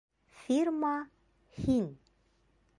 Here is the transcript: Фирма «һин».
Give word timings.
Фирма 0.45 0.95
«һин». 1.59 1.87